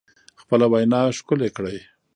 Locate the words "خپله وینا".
0.41-1.01